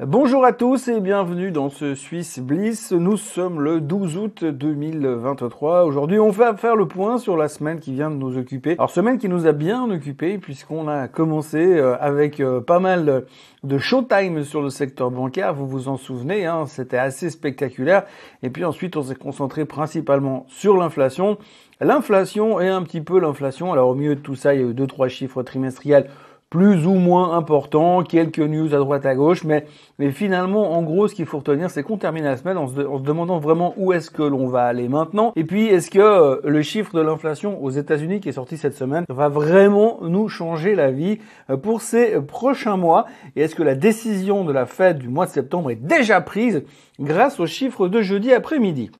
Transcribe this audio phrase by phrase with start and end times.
[0.00, 2.92] Bonjour à tous et bienvenue dans ce Suisse Bliss.
[2.92, 5.84] Nous sommes le 12 août 2023.
[5.84, 8.72] Aujourd'hui, on va faire le point sur la semaine qui vient de nous occuper.
[8.78, 13.26] Alors, semaine qui nous a bien occupé puisqu'on a commencé euh, avec euh, pas mal
[13.64, 15.52] de showtime sur le secteur bancaire.
[15.52, 18.04] Vous vous en souvenez, hein, c'était assez spectaculaire.
[18.42, 21.36] Et puis ensuite, on s'est concentré principalement sur l'inflation.
[21.82, 23.74] L'inflation et un petit peu l'inflation.
[23.74, 26.08] Alors, au milieu de tout ça, il y a eu deux, trois chiffres trimestriels
[26.52, 29.64] plus ou moins important, quelques news à droite à gauche, mais,
[29.98, 32.74] mais finalement, en gros, ce qu'il faut retenir, c'est qu'on termine la semaine en se,
[32.74, 36.60] demandant vraiment où est-ce que l'on va aller maintenant, et puis est-ce que euh, le
[36.60, 40.90] chiffre de l'inflation aux États-Unis qui est sorti cette semaine va vraiment nous changer la
[40.90, 45.08] vie euh, pour ces prochains mois, et est-ce que la décision de la Fed du
[45.08, 46.64] mois de septembre est déjà prise
[47.00, 48.90] grâce aux chiffres de jeudi après-midi?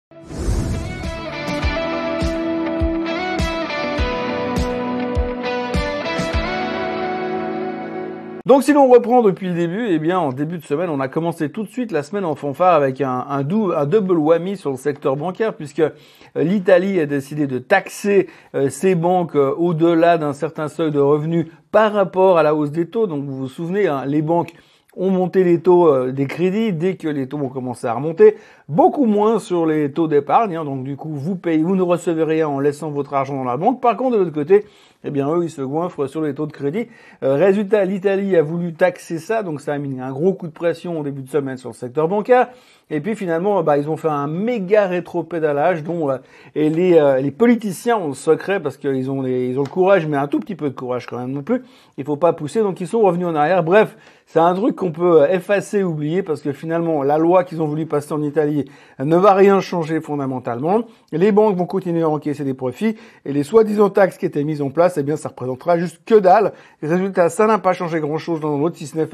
[8.53, 11.09] Donc si l'on reprend depuis le début, eh bien en début de semaine, on a
[11.09, 15.17] commencé tout de suite la semaine en fanfare avec un, double whammy sur le secteur
[15.17, 15.91] bancaire puisque euh,
[16.37, 21.47] l'Italie a décidé de taxer euh, ses banques euh, au-delà d'un certain seuil de revenus
[21.71, 23.07] par rapport à la hausse des taux.
[23.07, 24.53] Donc vous vous souvenez, hein, les banques
[24.99, 28.37] ont monté les taux des crédits dès que les taux ont commencé à remonter,
[28.69, 30.67] beaucoup moins sur les taux d'épargne, hein.
[30.67, 33.57] donc du coup vous payez, vous ne recevez rien en laissant votre argent dans la
[33.57, 33.81] banque.
[33.81, 34.67] Par contre de l'autre côté,
[35.05, 36.89] eh bien eux ils se goinfrent sur les taux de crédit.
[37.23, 40.53] Euh, résultat, l'Italie a voulu taxer ça, donc ça a mis un gros coup de
[40.53, 42.49] pression au début de semaine sur le secteur bancaire.
[42.91, 46.19] Et puis finalement, bah, ils ont fait un méga rétro-pédalage dont euh,
[46.55, 50.07] et les, euh, les politiciens ont le secret parce qu'ils ont ils ont le courage,
[50.07, 51.63] mais un tout petit peu de courage quand même non plus.
[51.97, 53.63] Il faut pas pousser, donc ils sont revenus en arrière.
[53.63, 53.97] Bref,
[54.33, 57.85] c'est un truc qu'on peut effacer, oublier parce que finalement la loi qu'ils ont voulu
[57.85, 58.65] passer en Italie
[58.99, 60.85] ne va rien changer fondamentalement.
[61.13, 64.63] Les banques vont continuer à encaisser des profits et les soi-disant taxes qui étaient mises
[64.63, 66.55] en place, eh bien ça représentera juste que dalle.
[66.81, 69.07] Les résultats, ça n'a pas changé grand-chose dans l'autre si ce n'est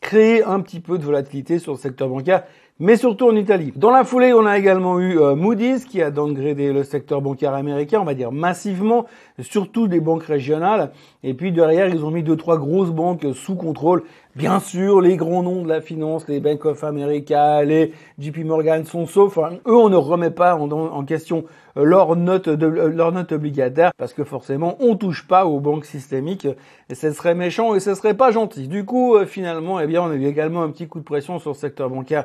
[0.00, 2.44] créer un petit peu de volatilité sur le secteur bancaire
[2.80, 3.74] mais surtout en Italie.
[3.76, 7.52] Dans la foulée, on a également eu euh, Moody's qui a downgradé le secteur bancaire
[7.52, 9.04] américain, on va dire massivement,
[9.38, 10.90] surtout des banques régionales.
[11.22, 14.02] Et puis derrière, ils ont mis deux trois grosses banques sous contrôle.
[14.34, 18.86] Bien sûr, les grands noms de la finance, les Bank of America, les JP Morgan
[18.86, 19.36] sont saufs.
[19.36, 21.44] eux, on ne remet pas en, question
[21.76, 25.60] euh, leur note de euh, leur note obligataire parce que forcément, on touche pas aux
[25.60, 26.48] banques systémiques.
[26.88, 28.68] Et ce serait méchant et ce serait pas gentil.
[28.68, 31.50] Du coup, finalement, eh bien, on a eu également un petit coup de pression sur
[31.50, 32.24] le secteur bancaire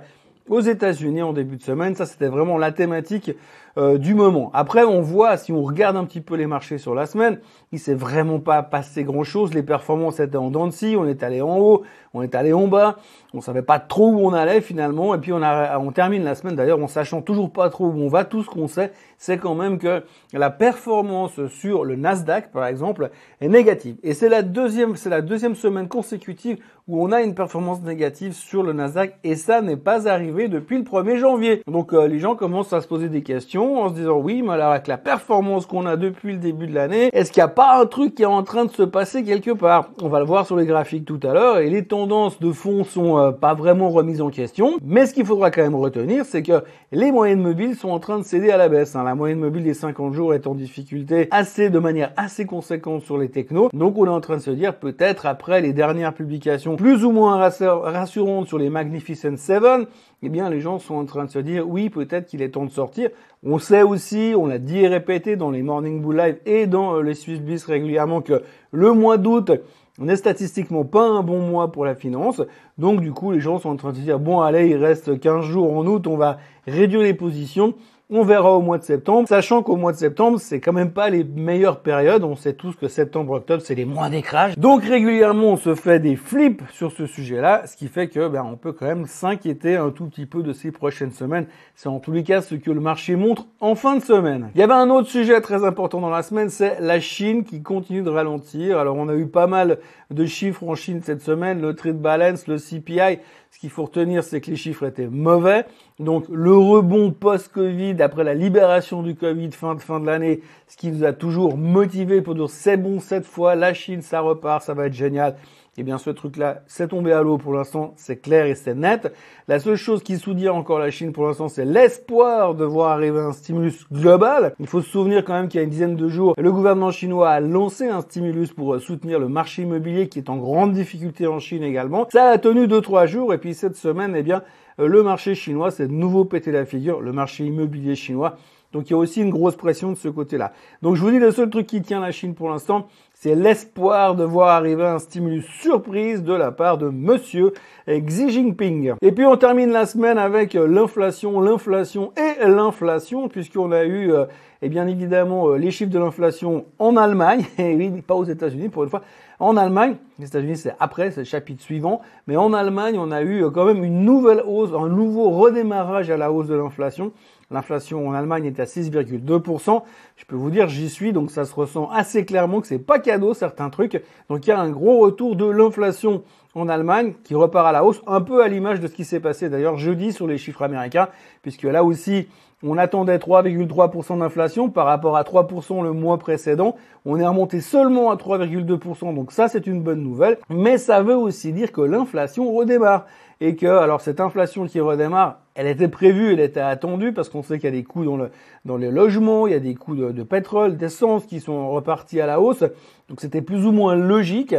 [0.49, 1.95] aux États-Unis en début de semaine.
[1.95, 3.31] Ça, c'était vraiment la thématique
[3.77, 4.51] euh, du moment.
[4.53, 7.39] Après, on voit, si on regarde un petit peu les marchés sur la semaine,
[7.73, 9.53] il s'est vraiment pas passé grand-chose.
[9.53, 12.53] Les performances étaient en dents de scie, on est allé en haut, on est allé
[12.53, 12.95] en bas,
[13.33, 15.13] on savait pas trop où on allait finalement.
[15.13, 17.97] Et puis on, a, on termine la semaine d'ailleurs en sachant toujours pas trop où
[17.97, 18.23] on va.
[18.23, 23.09] Tout ce qu'on sait, c'est quand même que la performance sur le Nasdaq, par exemple,
[23.41, 23.97] est négative.
[24.03, 28.33] Et c'est la deuxième, c'est la deuxième semaine consécutive où on a une performance négative
[28.33, 29.17] sur le Nasdaq.
[29.25, 31.61] Et ça n'est pas arrivé depuis le 1er janvier.
[31.67, 34.53] Donc euh, les gens commencent à se poser des questions en se disant oui, mais
[34.53, 37.49] alors avec la performance qu'on a depuis le début de l'année, est-ce qu'il n'y a
[37.49, 39.89] pas un truc qui est en train de se passer quelque part?
[40.01, 41.59] On va le voir sur les graphiques tout à l'heure.
[41.59, 44.77] Et les tendances de fond sont euh, pas vraiment remises en question.
[44.83, 48.19] Mais ce qu'il faudra quand même retenir, c'est que les moyennes mobiles sont en train
[48.19, 48.95] de céder à la baisse.
[48.95, 49.03] Hein.
[49.03, 53.17] La moyenne mobile des 50 jours est en difficulté assez de manière assez conséquente sur
[53.17, 53.69] les technos.
[53.73, 57.11] Donc on est en train de se dire peut-être après les dernières publications plus ou
[57.11, 59.85] moins rassurantes sur les Magnificent Seven,
[60.23, 62.65] eh bien les gens sont en train de se dire oui peut-être qu'il est temps
[62.65, 63.09] de sortir.
[63.43, 66.95] On sait aussi, on l'a dit et répété dans les Morning Bull Live et dans
[66.95, 69.51] euh, les Swiss régulièrement que le mois d'août
[69.99, 72.41] n'est statistiquement pas un bon mois pour la finance.
[72.77, 75.19] Donc du coup, les gens sont en train de se dire, bon allez, il reste
[75.19, 76.37] 15 jours en août, on va
[76.67, 77.73] réduire les positions.
[78.11, 81.09] On verra au mois de septembre, sachant qu'au mois de septembre, c'est quand même pas
[81.09, 82.23] les meilleures périodes.
[82.23, 84.55] On sait tous que septembre-octobre, c'est les mois d'écrage.
[84.59, 88.43] Donc régulièrement, on se fait des flips sur ce sujet-là, ce qui fait que ben,
[88.43, 91.47] on peut quand même s'inquiéter un tout petit peu de ces prochaines semaines.
[91.73, 94.51] C'est en tous les cas ce que le marché montre en fin de semaine.
[94.53, 97.63] Il y avait un autre sujet très important dans la semaine, c'est la Chine qui
[97.63, 98.77] continue de ralentir.
[98.77, 99.79] Alors on a eu pas mal
[100.11, 103.19] de chiffres en Chine cette semaine, le trade balance, le CPI.
[103.51, 105.65] Ce qu'il faut retenir, c'est que les chiffres étaient mauvais.
[105.99, 110.77] Donc le rebond post-Covid, après la libération du Covid fin de fin de l'année, ce
[110.77, 114.63] qui nous a toujours motivé pour dire c'est bon cette fois, la Chine ça repart,
[114.63, 115.35] ça va être génial.
[115.77, 119.11] Eh bien, ce truc-là, c'est tombé à l'eau pour l'instant, c'est clair et c'est net.
[119.49, 123.19] La seule chose qui soutient encore la Chine pour l'instant, c'est l'espoir de voir arriver
[123.19, 124.55] un stimulus global.
[124.61, 126.91] Il faut se souvenir quand même qu'il y a une dizaine de jours, le gouvernement
[126.91, 131.27] chinois a lancé un stimulus pour soutenir le marché immobilier qui est en grande difficulté
[131.27, 132.07] en Chine également.
[132.09, 134.43] Ça a tenu deux, trois jours et puis cette semaine, eh bien,
[134.77, 138.37] le marché chinois s'est de nouveau pété la figure, le marché immobilier chinois
[138.75, 140.51] donc il y a aussi une grosse pression de ce côté-là.
[140.81, 142.87] Donc je vous dis, le seul truc qui tient la Chine pour l'instant,
[143.17, 147.53] c'est l'espoir de voir arriver un stimulus surprise de la part de monsieur
[147.87, 148.93] Xi Jinping.
[149.01, 154.25] Et puis on termine la semaine avec l'inflation, l'inflation et l'inflation, puisqu'on a eu, et
[154.63, 158.83] eh bien évidemment, les chiffres de l'inflation en Allemagne, et oui, pas aux États-Unis pour
[158.83, 159.01] une fois,
[159.39, 163.21] en Allemagne, les États-Unis c'est après, c'est le chapitre suivant, mais en Allemagne on a
[163.23, 167.11] eu quand même une nouvelle hausse, un nouveau redémarrage à la hausse de l'inflation.
[167.51, 169.83] L'inflation en Allemagne est à 6,2%.
[170.15, 172.97] Je peux vous dire, j'y suis, donc ça se ressent assez clairement que c'est pas
[172.97, 174.01] cadeau certains trucs.
[174.29, 176.23] Donc il y a un gros retour de l'inflation
[176.55, 179.19] en Allemagne qui repart à la hausse, un peu à l'image de ce qui s'est
[179.19, 181.09] passé d'ailleurs jeudi sur les chiffres américains,
[181.43, 182.27] puisque là aussi
[182.63, 186.75] on attendait 3,3% d'inflation par rapport à 3% le mois précédent.
[187.05, 190.37] On est remonté seulement à 3,2%, donc ça c'est une bonne nouvelle.
[190.49, 193.05] Mais ça veut aussi dire que l'inflation redémarre
[193.41, 197.43] et que alors cette inflation qui redémarre, elle était prévue, elle était attendue parce qu'on
[197.43, 198.31] sait qu'il y a des coûts dans le
[198.63, 202.25] dans les logements, il y a des coûts de, pétrole, d'essence qui sont repartis à
[202.25, 202.63] la hausse,
[203.09, 204.55] donc c'était plus ou moins logique.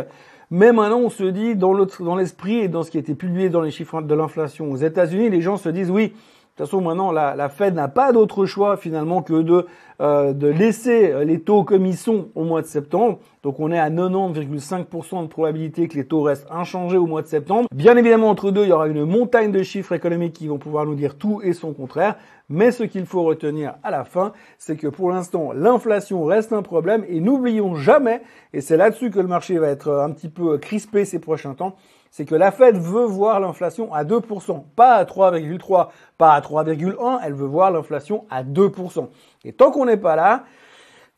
[0.52, 1.74] Mais maintenant, on se dit dans
[2.14, 5.28] l'esprit et dans ce qui a été publié dans les chiffres de l'inflation aux États-Unis,
[5.28, 6.12] les gens se disent oui,
[6.56, 9.66] de toute façon, maintenant, la, la Fed n'a pas d'autre choix finalement que de,
[10.00, 13.18] euh, de laisser les taux comme ils sont au mois de septembre.
[13.42, 17.26] Donc on est à 90,5% de probabilité que les taux restent inchangés au mois de
[17.26, 17.68] septembre.
[17.74, 20.86] Bien évidemment, entre deux, il y aura une montagne de chiffres économiques qui vont pouvoir
[20.86, 22.16] nous dire tout et son contraire.
[22.48, 26.62] Mais ce qu'il faut retenir à la fin, c'est que pour l'instant, l'inflation reste un
[26.62, 28.22] problème et n'oublions jamais,
[28.54, 31.76] et c'est là-dessus que le marché va être un petit peu crispé ces prochains temps,
[32.10, 35.88] c'est que la Fed veut voir l'inflation à 2%, pas à 3,3,
[36.18, 39.08] pas à 3,1, elle veut voir l'inflation à 2%.
[39.44, 40.44] Et tant qu'on n'est pas là,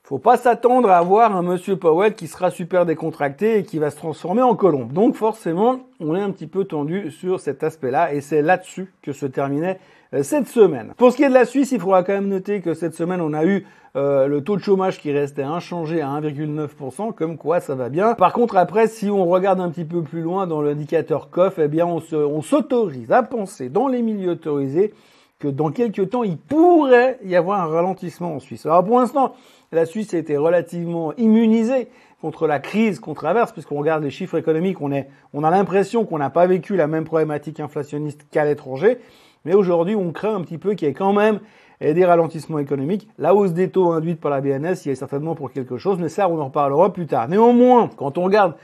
[0.08, 3.90] faut pas s'attendre à avoir un monsieur Powell qui sera super décontracté et qui va
[3.90, 4.90] se transformer en colombe.
[4.94, 9.12] Donc forcément, on est un petit peu tendu sur cet aspect-là et c'est là-dessus que
[9.12, 9.78] se terminait
[10.14, 10.94] euh, cette semaine.
[10.96, 13.20] Pour ce qui est de la Suisse, il faudra quand même noter que cette semaine,
[13.20, 13.66] on a eu
[13.96, 18.14] euh, le taux de chômage qui restait inchangé à 1,9%, comme quoi ça va bien.
[18.14, 21.69] Par contre, après, si on regarde un petit peu plus loin dans l'indicateur COF, eh
[21.69, 24.94] bien, on s'autorise à penser dans les milieux autorisés
[25.38, 28.67] que dans quelques temps, il pourrait y avoir un ralentissement en Suisse.
[28.67, 29.35] Alors pour l'instant,
[29.70, 31.88] la Suisse a été relativement immunisée
[32.20, 36.05] contre la crise qu'on traverse, puisqu'on regarde les chiffres économiques, on, est, on a l'impression
[36.05, 38.99] qu'on n'a pas vécu la même problématique inflationniste qu'à l'étranger.
[39.44, 41.38] Mais aujourd'hui, on craint un petit peu qu'il y ait quand même
[41.81, 43.08] des ralentissements économiques.
[43.19, 46.08] La hausse des taux induite par la BNS, y est certainement pour quelque chose, mais
[46.08, 47.29] ça, on en reparlera plus tard.
[47.29, 48.55] Néanmoins, quand on regarde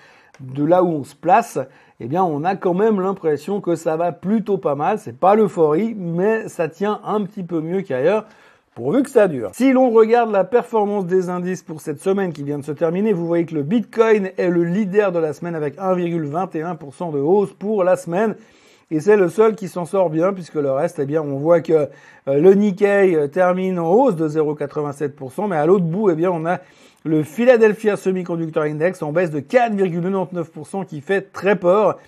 [0.41, 1.61] de là où on se place,
[2.01, 4.99] eh bien, on a quand même l'impression que ça va plutôt pas mal.
[4.99, 8.27] C'est pas l'euphorie, mais ça tient un petit peu mieux qu'ailleurs
[8.75, 9.51] pourvu que ça dure.
[9.55, 13.13] Si l'on regarde la performance des indices pour cette semaine qui vient de se terminer,
[13.13, 17.53] vous voyez que le Bitcoin est le leader de la semaine avec 1,21% de hausse
[17.53, 18.35] pour la semaine.
[18.91, 21.61] Et c'est le seul qui s'en sort bien, puisque le reste, eh bien, on voit
[21.61, 21.87] que euh,
[22.27, 26.45] le Nikkei euh, termine en hausse de 0,87%, mais à l'autre bout, eh bien, on
[26.45, 26.59] a
[27.05, 31.99] le Philadelphia Semiconductor Index en baisse de 4,99% qui fait très peur.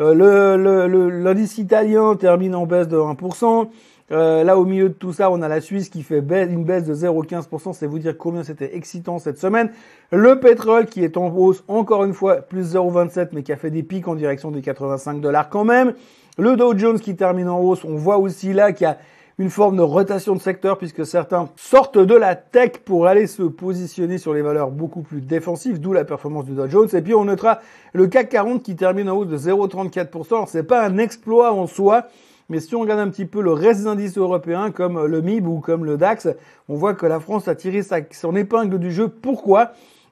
[0.00, 3.68] Euh, l'indice italien termine en baisse de 1%.
[4.10, 6.84] Euh, là, au milieu de tout ça, on a la Suisse qui fait une baisse
[6.84, 7.74] de 0,15%.
[7.74, 9.70] C'est vous dire combien c'était excitant cette semaine.
[10.12, 13.70] Le pétrole qui est en hausse, encore une fois, plus 0,27, mais qui a fait
[13.70, 15.92] des pics en direction des 85 dollars quand même.
[16.38, 17.84] Le Dow Jones qui termine en hausse.
[17.84, 18.96] On voit aussi là qu'il y a
[19.38, 23.44] une forme de rotation de secteur puisque certains sortent de la tech pour aller se
[23.44, 26.88] positionner sur les valeurs beaucoup plus défensives, d'où la performance du Dow Jones.
[26.92, 27.60] Et puis on notera
[27.92, 30.46] le CAC 40 qui termine en hausse de 0,34%.
[30.48, 32.08] C'est pas un exploit en soi,
[32.48, 35.46] mais si on regarde un petit peu le reste des indices européens, comme le MIB
[35.46, 36.28] ou comme le DAX,
[36.68, 39.06] on voit que la France a tiré son épingle du jeu.
[39.06, 39.70] Pourquoi?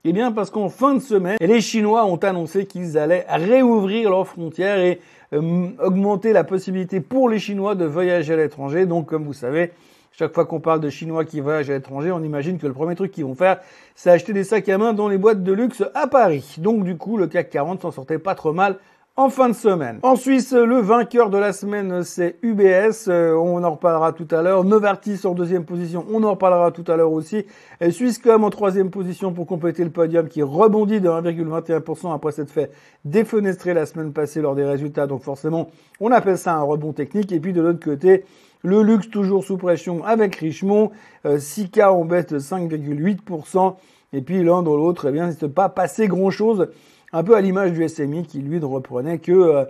[0.09, 4.29] Eh bien parce qu'en fin de semaine, les Chinois ont annoncé qu'ils allaient réouvrir leurs
[4.29, 5.01] frontières et
[5.33, 8.87] euh, augmenter la possibilité pour les Chinois de voyager à l'étranger.
[8.87, 9.73] Donc comme vous savez,
[10.13, 12.95] chaque fois qu'on parle de Chinois qui voyagent à l'étranger, on imagine que le premier
[12.95, 13.61] truc qu'ils vont faire,
[13.95, 16.57] c'est acheter des sacs à main dans les boîtes de luxe à Paris.
[16.59, 18.79] Donc du coup, le CAC 40 s'en sortait pas trop mal
[19.19, 19.99] en fin de semaine.
[20.03, 23.09] En Suisse, le vainqueur de la semaine, c'est UBS.
[23.09, 24.63] Euh, on en reparlera tout à l'heure.
[24.63, 27.47] Novartis en deuxième position, on en reparlera tout à l'heure aussi.
[27.81, 32.51] Et Swisscom en troisième position pour compléter le podium qui rebondit de 1,21% après s'être
[32.51, 32.71] fait
[33.07, 35.07] défenestrer la semaine passée lors des résultats.
[35.07, 37.33] Donc forcément, on appelle ça un rebond technique.
[37.33, 38.25] Et puis de l'autre côté,
[38.63, 40.91] le luxe toujours sous pression avec Richemont.
[41.25, 43.77] Euh, Sika en baisse de 5,8%.
[44.13, 46.69] Et puis l'un dans l'autre, eh bien, il ne pas passé grand chose
[47.17, 49.65] un peu à l'image du SMI qui lui ne reprenait que euh,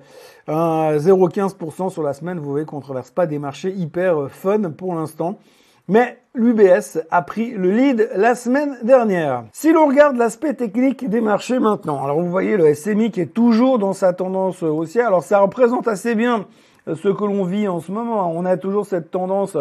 [0.48, 2.40] un 0,15% sur la semaine.
[2.40, 5.38] Vous voyez qu'on ne traverse pas des marchés hyper euh, fun pour l'instant.
[5.86, 9.44] Mais l'UBS a pris le lead la semaine dernière.
[9.52, 13.32] Si l'on regarde l'aspect technique des marchés maintenant, alors vous voyez le SMI qui est
[13.32, 15.06] toujours dans sa tendance haussière.
[15.06, 16.46] Alors ça représente assez bien
[16.88, 18.28] euh, ce que l'on vit en ce moment.
[18.34, 19.56] On a toujours cette tendance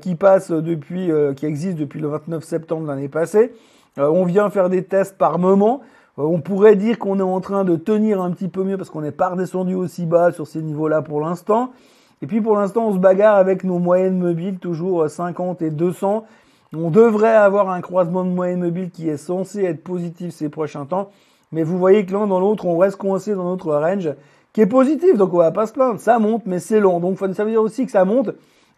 [0.00, 3.52] qui passe depuis, qui existe depuis le 29 septembre de l'année passée.
[3.98, 5.82] On vient faire des tests par moment.
[6.16, 9.00] On pourrait dire qu'on est en train de tenir un petit peu mieux parce qu'on
[9.00, 11.70] n'est pas redescendu aussi bas sur ces niveaux-là pour l'instant.
[12.22, 16.24] Et puis pour l'instant, on se bagarre avec nos moyennes mobiles, toujours 50 et 200.
[16.76, 20.86] On devrait avoir un croisement de moyenne mobile qui est censé être positif ces prochains
[20.86, 21.10] temps.
[21.52, 24.10] Mais vous voyez que l'un dans l'autre, on reste coincé dans notre range
[24.52, 25.16] qui est positif.
[25.16, 26.00] Donc on va pas se plaindre.
[26.00, 27.00] Ça monte, mais c'est long.
[27.00, 28.30] Donc ça veut dire aussi que ça monte,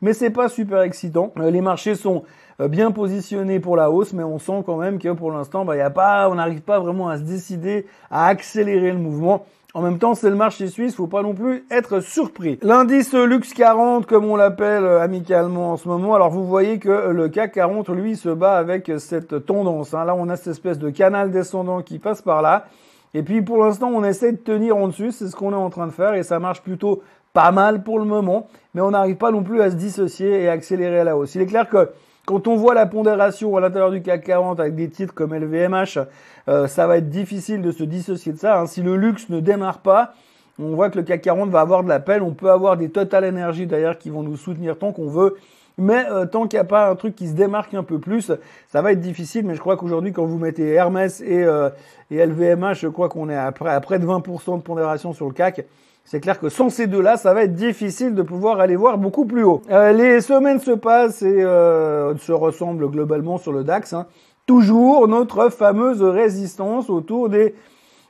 [0.03, 1.33] mais c'est pas super excitant.
[1.39, 2.21] Euh, les marchés sont euh,
[2.59, 5.81] bien positionnés pour la hausse, mais on sent quand même que pour l'instant, bah, y
[5.81, 9.45] a pas, on n'arrive pas vraiment à se décider à accélérer le mouvement.
[9.75, 12.59] En même temps, c'est le marché suisse, faut pas non plus être surpris.
[12.63, 17.11] L'indice Lux 40, comme on l'appelle euh, amicalement en ce moment, alors vous voyez que
[17.11, 19.93] le CAC 40, lui, se bat avec cette tendance.
[19.93, 20.07] Hein.
[20.07, 22.69] Là, on a cette espèce de canal descendant qui passe par là.
[23.13, 25.69] Et puis pour l'instant, on essaie de tenir en dessus, c'est ce qu'on est en
[25.69, 27.03] train de faire et ça marche plutôt
[27.35, 30.49] pas mal pour le moment, mais on n'arrive pas non plus à se dissocier et
[30.49, 31.35] accélérer à la hausse.
[31.35, 31.91] Il est clair que
[32.27, 36.01] quand on voit la pondération à l'intérieur du CAC 40 avec des titres comme LVMH,
[36.49, 38.61] euh, ça va être difficile de se dissocier de ça.
[38.61, 38.67] Hein.
[38.67, 40.13] Si le luxe ne démarre pas,
[40.59, 42.23] on voit que le CAC 40 va avoir de la peine.
[42.23, 45.37] On peut avoir des Total Energy d'ailleurs qui vont nous soutenir tant qu'on veut.
[45.79, 48.33] Mais euh, tant qu'il n'y a pas un truc qui se démarque un peu plus,
[48.69, 49.47] ça va être difficile.
[49.47, 51.71] Mais je crois qu'aujourd'hui, quand vous mettez Hermès et, euh,
[52.11, 55.65] et LVMH, je crois qu'on est à près de 20% de pondération sur le CAC.
[56.07, 59.25] C'est clair que sans ces deux-là, ça va être difficile de pouvoir aller voir beaucoup
[59.25, 59.61] plus haut.
[59.73, 63.93] Euh, les semaines se passent et euh, se ressemblent globalement sur le DAX.
[63.93, 64.07] Hein.
[64.47, 67.57] Toujours notre fameuse résistance autour des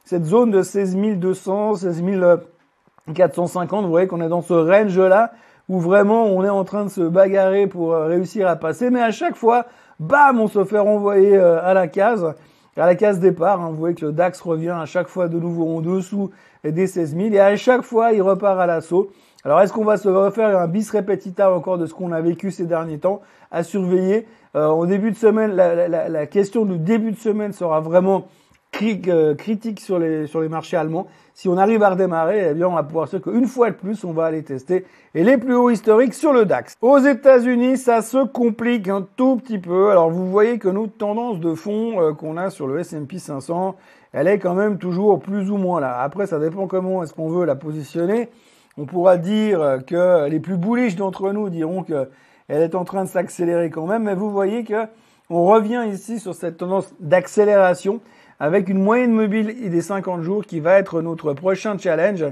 [0.05, 2.05] cette zone de 16 200, 16
[3.15, 3.85] 450.
[3.85, 5.33] Vous voyez qu'on est dans ce range-là
[5.71, 8.91] où vraiment on est en train de se bagarrer pour euh, réussir à passer.
[8.91, 9.65] Mais à chaque fois,
[10.01, 12.35] bam, on se fait renvoyer à la case
[12.77, 13.61] à la case départ.
[13.61, 16.31] Hein, vous voyez que le DAX revient à chaque fois de nouveau en dessous
[16.65, 19.11] des 16 000 et à chaque fois il repart à l'assaut.
[19.45, 22.51] Alors est-ce qu'on va se refaire un bis repetita encore de ce qu'on a vécu
[22.51, 24.27] ces derniers temps à surveiller?
[24.57, 28.27] Euh, En début de semaine, la, la, question du début de semaine sera vraiment
[28.83, 31.07] euh, critique sur les, sur les marchés allemands.
[31.39, 34.05] Si on arrive à redémarrer, eh bien, on va pouvoir se qu'une fois de plus,
[34.05, 36.77] on va aller tester et les plus hauts historiques sur le DAX.
[36.81, 39.91] Aux États-Unis, ça se complique un tout petit peu.
[39.91, 43.77] Alors, vous voyez que notre tendance de fond euh, qu'on a sur le S&P 500,
[44.15, 46.01] elle est quand même toujours plus ou moins là.
[46.01, 48.31] Après, ça dépend comment est-ce qu'on veut la positionner.
[48.79, 52.09] On pourra dire que les plus bullish d'entre nous diront que
[52.49, 54.87] elle est en train de s'accélérer quand même, mais vous voyez que
[55.29, 58.01] on revient ici sur cette tendance d'accélération
[58.41, 62.25] avec une moyenne mobile des 50 jours qui va être notre prochain challenge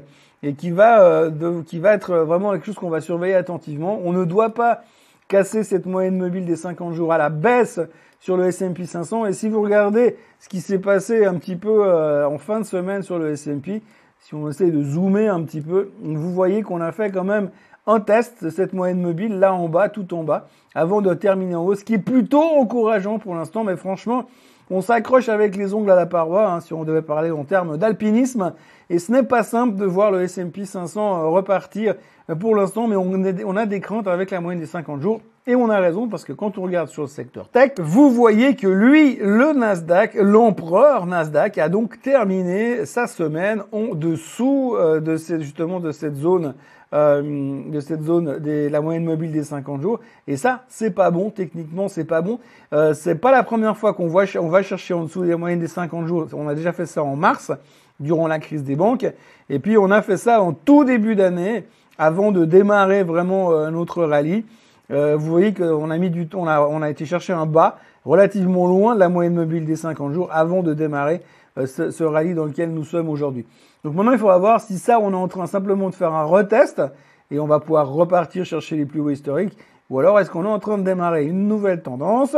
[0.43, 4.01] et qui va, euh, qui va être vraiment quelque chose qu'on va surveiller attentivement.
[4.05, 4.83] On ne doit pas
[5.29, 7.81] casser cette moyenne mobile des 50 jours à la baisse
[8.21, 9.27] sur le S&P 500.
[9.27, 12.65] Et si vous regardez ce qui s'est passé un petit peu euh, en fin de
[12.65, 13.83] semaine sur le S&P,
[14.21, 17.51] si on essaie de zoomer un petit peu, vous voyez qu'on a fait quand même
[17.87, 21.55] un test de cette moyenne mobile là en bas, tout en bas, avant de terminer
[21.55, 24.27] en haut, ce qui est plutôt encourageant pour l'instant, mais franchement,
[24.71, 27.76] on s'accroche avec les ongles à la paroi, hein, si on devait parler en termes
[27.76, 28.54] d'alpinisme,
[28.90, 31.94] et ce n'est pas simple de voir le S&P 500 euh, repartir
[32.30, 35.21] euh, pour l'instant, mais on a des craintes avec la moyenne des 50 jours.
[35.47, 38.56] Et on a raison parce que quand on regarde sur le secteur tech, vous voyez
[38.56, 45.16] que lui, le Nasdaq, l'empereur Nasdaq, a donc terminé sa semaine en dessous euh, de
[45.16, 46.54] justement de cette zone
[46.93, 50.00] euh, de cette zone de la moyenne mobile des 50 jours.
[50.26, 51.31] Et ça, c'est pas bon.
[51.31, 52.38] Techniquement, c'est pas bon.
[52.73, 55.61] Euh, c'est pas la première fois qu'on voit, on va chercher en dessous des moyennes
[55.61, 56.26] des 50 jours.
[56.33, 57.53] On a déjà fait ça en mars,
[58.00, 59.07] durant la crise des banques.
[59.49, 61.64] Et puis, on a fait ça en tout début d'année,
[61.99, 64.45] avant de démarrer vraiment euh, notre rallye.
[64.91, 67.47] Euh, vous voyez qu'on a mis du temps, on a, on a été chercher un
[67.47, 71.23] bas relativement loin de la moyenne mobile des 50 jours avant de démarrer
[71.57, 73.47] ce, ce, rallye dans lequel nous sommes aujourd'hui.
[73.85, 76.25] Donc maintenant, il faudra voir si ça, on est en train simplement de faire un
[76.25, 76.83] retest
[77.31, 79.57] et on va pouvoir repartir chercher les plus hauts historiques,
[79.91, 82.37] ou alors est-ce qu'on est en train de démarrer une nouvelle tendance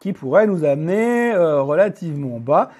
[0.00, 2.70] qui pourrait nous amener euh, relativement bas.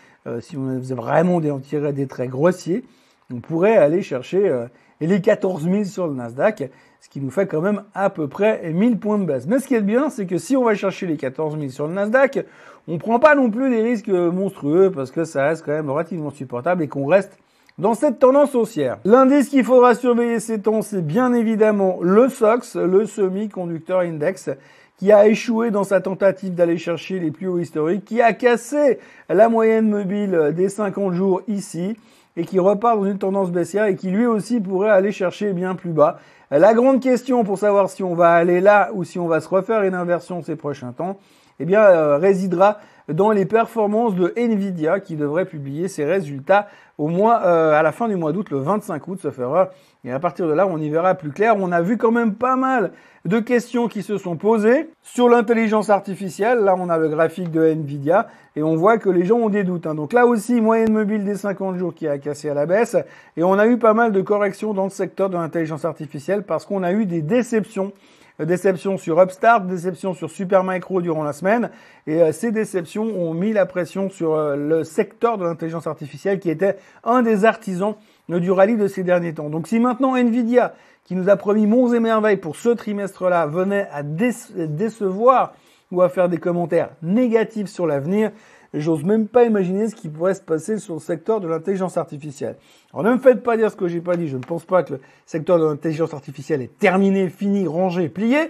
[0.41, 2.85] si on faisait vraiment des, on tirait des traits grossiers,
[3.33, 4.67] on pourrait aller chercher
[5.01, 6.71] les 14 000 sur le Nasdaq
[7.05, 9.47] ce qui nous fait quand même à peu près 1000 points de base.
[9.47, 11.87] Mais ce qui est bien, c'est que si on va chercher les 14 000 sur
[11.87, 12.47] le Nasdaq,
[12.89, 16.31] on prend pas non plus des risques monstrueux parce que ça reste quand même relativement
[16.31, 17.39] supportable et qu'on reste
[17.79, 18.99] dans cette tendance haussière.
[19.05, 24.51] L'indice qu'il faudra surveiller ces temps, c'est bien évidemment le SOX, le semi-conducteur index,
[24.97, 29.01] qui a échoué dans sa tentative d'aller chercher les plus hauts historiques, qui a cassé
[29.29, 31.97] la moyenne mobile des 50 jours ici,
[32.37, 35.75] et qui repart dans une tendance baissière et qui lui aussi pourrait aller chercher bien
[35.75, 36.19] plus bas.
[36.51, 39.49] La grande question pour savoir si on va aller là ou si on va se
[39.49, 41.19] refaire une inversion ces prochains temps,
[41.61, 47.35] eh bien, résidera dans les performances de Nvidia qui devrait publier ses résultats au moins
[47.35, 49.71] à la fin du mois d'août, le 25 août, ça fera.
[50.05, 51.57] Et à partir de là, on y verra plus clair.
[51.59, 52.93] On a vu quand même pas mal
[53.25, 56.59] de questions qui se sont posées sur l'intelligence artificielle.
[56.59, 59.65] Là, on a le graphique de Nvidia et on voit que les gens ont des
[59.65, 59.87] doutes.
[59.87, 59.95] Hein.
[59.95, 62.97] Donc là aussi, moyenne mobile des 50 jours qui a cassé à la baisse
[63.37, 66.65] et on a eu pas mal de corrections dans le secteur de l'intelligence artificielle parce
[66.67, 67.93] qu'on a eu des déceptions
[68.41, 71.71] déceptions sur Upstart, déceptions sur Supermicro durant la semaine.
[72.07, 76.41] Et euh, ces déceptions ont mis la pression sur euh, le secteur de l'intelligence artificielle
[76.41, 77.95] qui était un des artisans
[78.29, 79.51] du rallye de ces derniers temps.
[79.51, 80.75] Donc si maintenant Nvidia
[81.05, 85.53] qui nous a promis monts et merveilles pour ce trimestre-là, venait à décevoir
[85.91, 88.33] ou à faire des commentaires négatifs sur l'avenir,
[88.81, 92.57] j'ose même pas imaginer ce qui pourrait se passer sur le secteur de l'intelligence artificielle.
[92.93, 94.83] Alors ne me faites pas dire ce que j'ai pas dit, je ne pense pas
[94.83, 98.49] que le secteur de l'intelligence artificielle est terminé, fini, rangé, plié,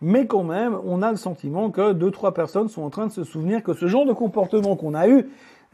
[0.00, 3.12] mais quand même, on a le sentiment que deux, trois personnes sont en train de
[3.12, 5.26] se souvenir que ce genre de comportement qu'on a eu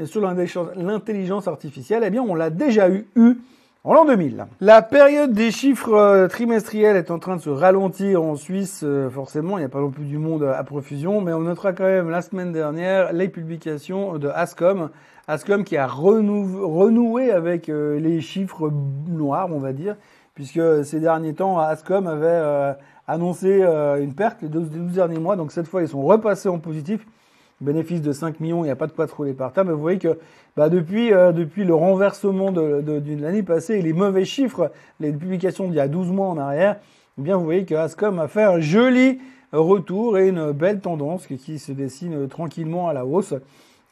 [0.05, 3.39] sur l'intelligence artificielle, eh bien, on l'a déjà eu, eu
[3.87, 4.47] en l'an 2000.
[4.61, 9.09] La période des chiffres euh, trimestriels est en train de se ralentir en Suisse, euh,
[9.09, 11.85] forcément, il n'y a pas non plus du monde à profusion, mais on notera quand
[11.85, 14.91] même la semaine dernière les publications de Ascom,
[15.29, 18.73] Ascom qui a renoué avec euh, les chiffres
[19.07, 19.95] noirs, on va dire,
[20.35, 22.75] puisque ces derniers temps, Ascom avait
[23.07, 26.59] annoncé une perte les 12, 12 derniers mois, donc cette fois ils sont repassés en
[26.59, 27.07] positif
[27.61, 29.81] bénéfice de 5 millions, il n'y a pas de quoi trop les partager, mais vous
[29.81, 30.19] voyez que
[30.57, 34.71] bah, depuis, euh, depuis le renversement de, de, l'année passée et les mauvais chiffres,
[35.01, 36.77] les publications d'il y a 12 mois en arrière,
[37.19, 39.19] eh bien vous voyez que Ascom a fait un joli
[39.53, 43.35] retour et une belle tendance qui, se dessine tranquillement à la hausse.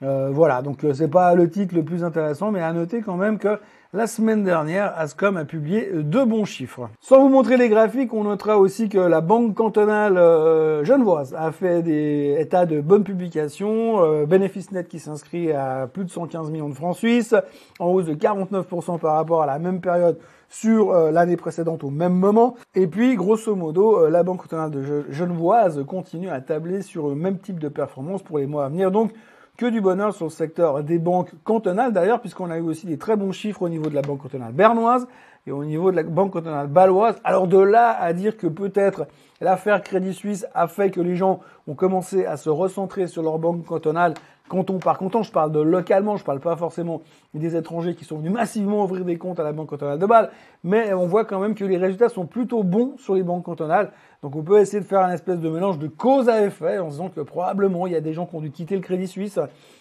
[0.03, 3.17] Euh, voilà, donc euh, c'est pas le titre le plus intéressant, mais à noter quand
[3.17, 3.59] même que
[3.95, 6.91] la semaine dernière, Ascom a publié deux bons chiffres.
[7.01, 11.53] Sans vous montrer les graphiques, on notera aussi que la Banque cantonale euh, genevoise a
[11.53, 16.51] fait des états de bonnes publications, euh, bénéfice net qui s'inscrit à plus de 115
[16.51, 17.37] millions de francs suisses,
[17.79, 21.91] en hausse de 49% par rapport à la même période sur euh, l'année précédente au
[21.91, 22.57] même moment.
[22.75, 27.39] Et puis, grosso modo, la Banque cantonale de Genevoise continue à tabler sur le même
[27.39, 28.91] type de performance pour les mois à venir.
[28.91, 29.13] Donc,
[29.57, 32.99] que du bonheur sur le secteur des banques cantonales d'ailleurs, puisqu'on a eu aussi des
[32.99, 35.07] très bons chiffres au niveau de la banque cantonale bernoise
[35.47, 37.21] et au niveau de la banque cantonale baloise.
[37.23, 39.07] Alors de là à dire que peut-être
[39.41, 43.39] l'affaire Crédit Suisse a fait que les gens ont commencé à se recentrer sur leur
[43.39, 44.15] banque cantonale
[44.47, 47.01] Canton par canton, je parle de localement, je parle pas forcément
[47.33, 50.31] des étrangers qui sont venus massivement ouvrir des comptes à la Banque cantonale de Bâle,
[50.63, 53.91] mais on voit quand même que les résultats sont plutôt bons sur les banques cantonales.
[54.23, 56.91] Donc on peut essayer de faire un espèce de mélange de cause à effet en
[56.91, 59.09] se disant que probablement il y a des gens qui ont dû quitter le Crédit
[59.09, 59.39] Suisse,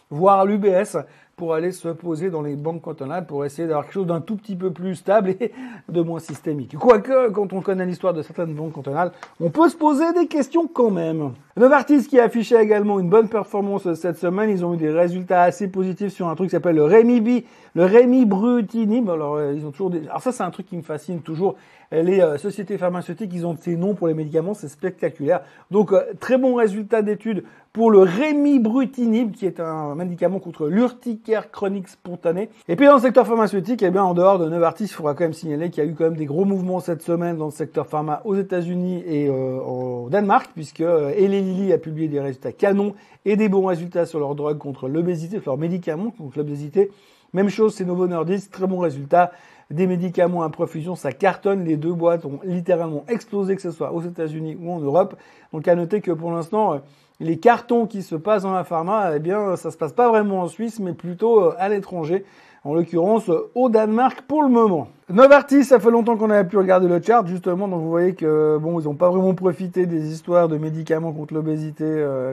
[0.09, 0.97] voire l'UBS,
[1.35, 4.35] pour aller se poser dans les banques cantonales pour essayer d'avoir quelque chose d'un tout
[4.35, 5.51] petit peu plus stable et
[5.89, 6.77] de moins systémique.
[6.77, 10.67] Quoique, quand on connaît l'histoire de certaines banques cantonales, on peut se poser des questions
[10.67, 11.31] quand même.
[11.55, 15.67] Novartis qui affichait également une bonne performance cette semaine, ils ont eu des résultats assez
[15.67, 19.09] positifs sur un truc qui s'appelle le Rémi le Rémi Brutinib.
[19.09, 19.91] Alors euh, ils ont toujours.
[20.07, 21.55] Alors ça c'est un truc qui me fascine toujours.
[21.91, 25.41] Les euh, sociétés pharmaceutiques, ils ont ces noms pour les médicaments, c'est spectaculaire.
[25.69, 31.51] Donc euh, très bon résultat d'étude pour le Rémibrutinib, qui est un médicament contre l'urticaire
[31.51, 32.49] chronique spontanée.
[32.67, 35.23] Et puis dans le secteur pharmaceutique, eh bien en dehors de Novartis, il faudra quand
[35.23, 37.51] même signaler qu'il y a eu quand même des gros mouvements cette semaine dans le
[37.51, 42.95] secteur pharma aux États-Unis et au Danemark, puisque Eli Lilly a publié des résultats canons
[43.25, 46.91] et des bons résultats sur leur drogue contre l'obésité, sur leurs médicaments contre l'obésité.
[47.33, 49.31] Même chose, c'est Novo Nordisk, très bons résultats
[49.71, 51.63] des médicaments à profusion, ça cartonne.
[51.65, 55.15] Les deux boîtes ont littéralement explosé, que ce soit aux États-Unis ou en Europe.
[55.51, 56.77] Donc à noter que pour l'instant, euh,
[57.19, 60.41] les cartons qui se passent dans la pharma, eh bien, ça se passe pas vraiment
[60.41, 62.25] en Suisse, mais plutôt euh, à l'étranger.
[62.65, 64.87] En l'occurrence, euh, au Danemark pour le moment.
[65.09, 68.57] Novartis, ça fait longtemps qu'on avait pu regarder le chart, justement, donc vous voyez que,
[68.57, 71.85] bon, ils n'ont pas vraiment profité des histoires de médicaments contre l'obésité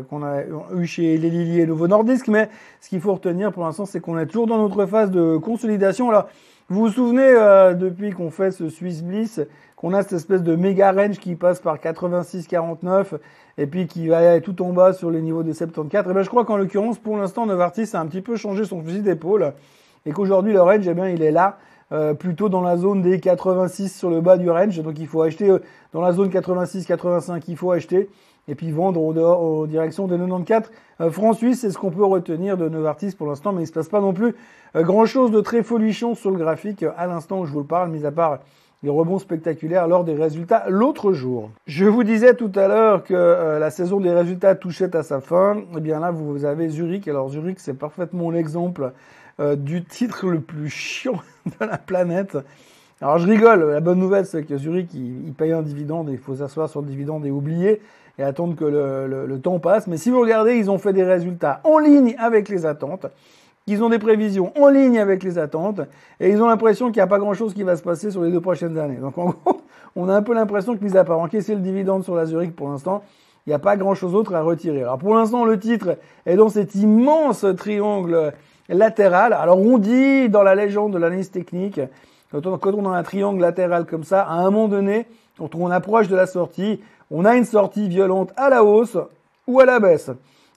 [0.09, 0.43] qu'on a
[0.75, 2.49] eu chez les Lilly et Novo Nordisk, mais
[2.81, 6.09] ce qu'il faut retenir pour l'instant, c'est qu'on est toujours dans notre phase de consolidation.
[6.09, 6.29] Alors,
[6.71, 9.41] vous vous souvenez, euh, depuis qu'on fait ce Swiss Bliss,
[9.75, 13.19] qu'on a cette espèce de méga range qui passe par 86-49
[13.59, 16.09] et puis qui va aller tout en bas sur les niveaux des 74.
[16.09, 18.81] Et ben, je crois qu'en l'occurrence, pour l'instant, Novartis a un petit peu changé son
[18.85, 19.53] fusil d'épaule
[20.07, 21.59] et qu'aujourd'hui, le range, eh bien, il est là.
[21.93, 24.81] Euh, plutôt dans la zone des 86 sur le bas du range.
[24.81, 25.59] Donc il faut acheter euh,
[25.93, 28.09] dans la zone 86-85, il faut acheter
[28.51, 31.37] et puis vendre en, dehors, en direction des 94 euh, francs.
[31.55, 34.13] C'est ce qu'on peut retenir de Novartis pour l'instant, mais il se passe pas non
[34.13, 34.35] plus
[34.77, 37.67] euh, grand chose de très folichon sur le graphique à l'instant où je vous le
[37.67, 38.41] parle, mis à part
[38.83, 41.51] les rebonds spectaculaires lors des résultats l'autre jour.
[41.67, 45.21] Je vous disais tout à l'heure que euh, la saison des résultats touchait à sa
[45.21, 45.59] fin.
[45.77, 47.07] Eh bien là, vous avez Zurich.
[47.07, 48.93] Alors Zurich, c'est parfaitement l'exemple
[49.57, 52.37] du titre le plus chiant de la planète.
[53.01, 56.19] Alors je rigole, la bonne nouvelle c'est que Zurich il, paye un dividende et il
[56.19, 57.81] faut s'asseoir sur le dividende et oublier
[58.19, 59.87] et attendre que le, le, temps passe.
[59.87, 63.07] Mais si vous regardez, ils ont fait des résultats en ligne avec les attentes.
[63.67, 65.81] Ils ont des prévisions en ligne avec les attentes
[66.19, 68.31] et ils ont l'impression qu'il n'y a pas grand-chose qui va se passer sur les
[68.31, 68.97] deux prochaines années.
[68.97, 69.63] Donc en gros,
[69.97, 72.55] on a un peu l'impression que mis à part encaisser le dividende sur la Zurich
[72.55, 73.03] pour l'instant,
[73.47, 74.83] il n'y a pas grand-chose d'autre à retirer.
[74.83, 78.35] Alors pour l'instant, le titre est dans cet immense triangle
[78.71, 79.33] latéral.
[79.33, 81.81] Alors on dit dans la légende de l'analyse technique,
[82.31, 85.07] quand on, a un triangle latéral comme ça, à un moment donné,
[85.37, 86.81] quand on approche de la sortie,
[87.11, 88.97] on a une sortie violente à la hausse
[89.49, 90.11] ou à la baisse.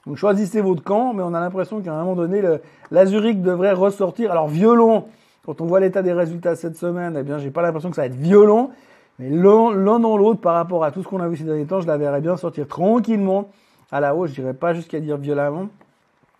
[0.06, 2.42] Donc choisissez votre camp, mais on a l'impression qu'à un moment donné,
[2.90, 4.30] la Zurich devrait ressortir.
[4.30, 5.08] Alors violent,
[5.44, 8.02] quand on voit l'état des résultats cette semaine, eh bien j'ai pas l'impression que ça
[8.02, 8.70] va être violent,
[9.18, 11.80] mais l'un dans l'autre par rapport à tout ce qu'on a vu ces derniers temps,
[11.80, 13.48] je la verrais bien sortir tranquillement
[13.90, 14.30] à la hausse.
[14.30, 15.68] Je dirais pas jusqu'à dire violemment.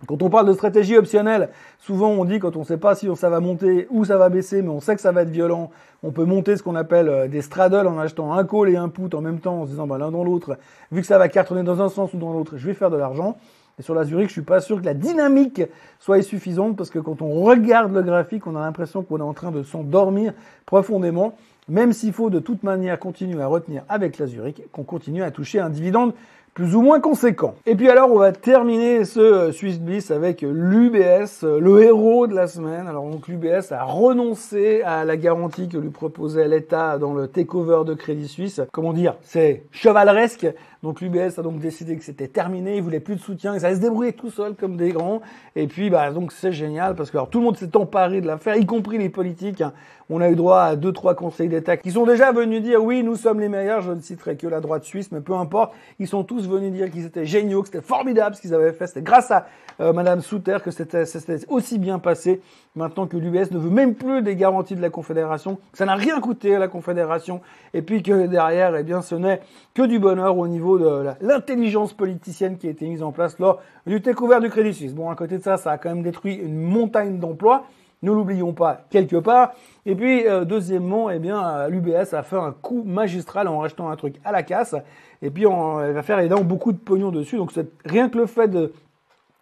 [0.07, 3.09] Quand on parle de stratégie optionnelle, souvent on dit quand on ne sait pas si
[3.17, 5.71] ça va monter ou ça va baisser, mais on sait que ça va être violent,
[6.03, 8.89] on peut monter ce qu'on appelle euh, des straddles en achetant un call et un
[8.89, 10.59] put en même temps en se disant bah, l'un dans l'autre,
[10.93, 12.97] vu que ça va cartonner dans un sens ou dans l'autre, je vais faire de
[12.97, 13.37] l'argent.
[13.79, 15.63] Et sur la Zurich, je suis pas sûr que la dynamique
[15.99, 19.33] soit suffisante parce que quand on regarde le graphique, on a l'impression qu'on est en
[19.33, 20.33] train de s'endormir
[20.65, 21.35] profondément,
[21.69, 25.33] même s'il faut de toute manière continuer à retenir avec la Zurich qu'on continue à
[25.33, 26.13] toucher un dividende
[26.55, 27.57] plus ou moins conséquent.
[27.67, 32.29] Et puis alors, on va terminer ce euh, Swiss Bliss avec l'UBS, euh, le héros
[32.29, 32.87] de la semaine.
[32.87, 37.83] Alors donc l'UBS a renoncé à la garantie que lui proposait l'État dans le takeover
[37.85, 38.61] de Crédit Suisse.
[38.71, 39.17] Comment dire?
[39.23, 40.47] C'est chevaleresque.
[40.85, 43.77] Donc l'UBS a donc décidé que c'était terminé, il voulait plus de soutien, ça allait
[43.77, 45.23] se débrouiller tout seul comme des grands.
[45.57, 48.27] Et puis bah donc c'est génial parce que alors, tout le monde s'est emparé de
[48.27, 49.63] l'affaire, y compris les politiques.
[49.63, 49.73] Hein.
[50.11, 53.03] On a eu droit à deux trois conseils d'État qui sont déjà venus dire oui
[53.03, 53.81] nous sommes les meilleurs.
[53.81, 55.73] Je ne citerai que la droite suisse, mais peu importe.
[55.99, 58.87] Ils sont tous venus dire qu'ils étaient géniaux, que c'était formidable ce qu'ils avaient fait.
[58.87, 59.47] C'était grâce à
[59.81, 61.05] euh, Madame Souter que c'était
[61.49, 62.41] aussi bien passé.
[62.77, 66.21] Maintenant que l'UBS ne veut même plus des garanties de la Confédération, ça n'a rien
[66.21, 67.41] coûté à la Confédération,
[67.73, 69.41] et puis que derrière, eh bien, ce n'est
[69.75, 73.61] que du bonheur au niveau de l'intelligence politicienne qui a été mise en place lors
[73.87, 74.95] du découvert du Crédit Suisse.
[74.95, 77.65] Bon, à côté de ça, ça a quand même détruit une montagne d'emplois.
[78.05, 79.53] Ne l'oublions pas quelque part.
[79.87, 83.97] Et puis, euh, deuxièmement, eh bien, l'UBS a fait un coup magistral en rachetant un
[83.97, 84.77] truc à la casse.
[85.23, 87.37] Et puis, on, elle va faire évidemment beaucoup de pognon dessus.
[87.37, 87.53] Donc,
[87.85, 88.73] rien que le fait de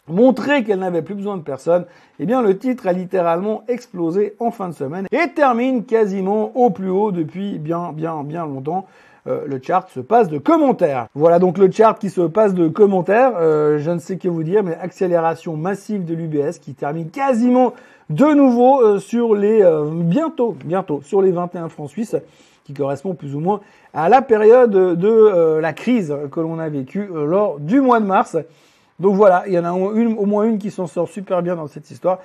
[0.08, 1.86] montrer qu'elle n'avait plus besoin de personne,
[2.18, 6.70] eh bien le titre a littéralement explosé en fin de semaine et termine quasiment au
[6.70, 8.86] plus haut depuis bien bien bien longtemps.
[9.28, 11.06] Euh, le chart se passe de commentaires.
[11.14, 13.34] Voilà donc le chart qui se passe de commentaires.
[13.36, 17.72] Euh, je ne sais que vous dire, mais accélération massive de l'UBS qui termine quasiment
[18.12, 22.16] de nouveau euh, sur les bientôt bientôt sur les 21 francs suisses
[22.64, 23.60] qui correspond plus ou moins
[23.92, 28.36] à la période de la crise que l'on a vécue lors du mois de mars.
[29.00, 31.56] Donc voilà, il y en a une, au moins une qui s'en sort super bien
[31.56, 32.20] dans cette histoire.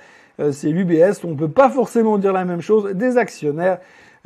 [0.52, 1.24] c'est l'UBS.
[1.24, 3.78] On ne peut pas forcément dire la même chose des actionnaires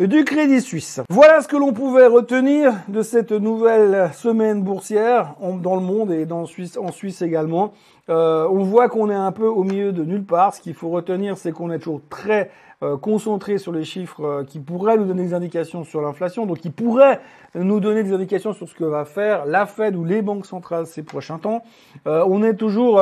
[0.07, 1.01] du Crédit Suisse.
[1.11, 6.27] Voilà ce que l'on pouvait retenir de cette nouvelle semaine boursière dans le monde et
[6.27, 7.73] dans Suisse, en Suisse également.
[8.09, 10.55] Euh, on voit qu'on est un peu au milieu de nulle part.
[10.55, 12.51] Ce qu'il faut retenir, c'est qu'on est toujours très
[12.83, 16.59] euh, concentré sur les chiffres euh, qui pourraient nous donner des indications sur l'inflation, donc
[16.59, 17.21] qui pourraient
[17.55, 20.87] nous donner des indications sur ce que va faire la Fed ou les banques centrales
[20.87, 21.63] ces prochains temps.
[22.07, 22.99] on est toujours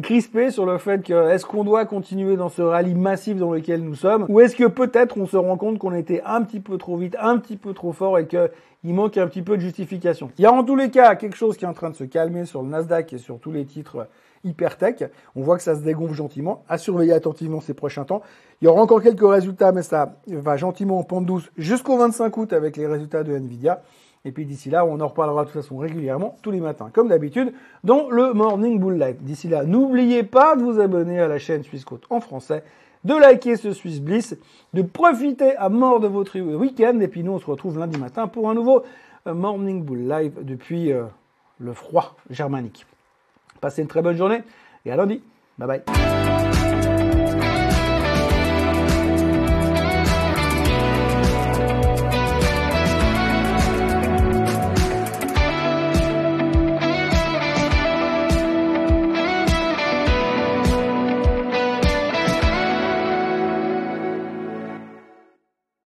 [0.00, 3.82] crispé sur le fait que est-ce qu'on doit continuer dans ce rallye massif dans lequel
[3.82, 6.78] nous sommes ou est-ce que peut-être on se rend compte qu'on était un petit peu
[6.78, 10.30] trop vite, un petit peu trop fort et qu'il manque un petit peu de justification.
[10.38, 12.04] Il y a en tous les cas quelque chose qui est en train de se
[12.04, 14.06] calmer sur le Nasdaq et sur tous les titres
[14.44, 15.04] hypertech.
[15.36, 16.64] On voit que ça se dégonfle gentiment.
[16.68, 18.22] À surveiller attentivement ces prochains temps.
[18.60, 22.36] Il y aura encore quelques résultats, mais ça va gentiment en pente douce jusqu'au 25
[22.36, 23.82] août avec les résultats de Nvidia.
[24.24, 27.08] Et puis d'ici là, on en reparlera de toute façon régulièrement, tous les matins, comme
[27.08, 29.16] d'habitude, dans le Morning Bull Live.
[29.20, 32.62] D'ici là, n'oubliez pas de vous abonner à la chaîne Suisse Côte en français,
[33.04, 34.36] de liker ce Swiss Bliss,
[34.74, 37.00] de profiter à mort de votre week-end.
[37.00, 38.84] Et puis nous, on se retrouve lundi matin pour un nouveau
[39.26, 41.04] euh, Morning Bull Live depuis euh,
[41.58, 42.86] le froid germanique.
[43.60, 44.42] Passez une très bonne journée
[44.84, 45.20] et à lundi.
[45.58, 46.51] Bye bye.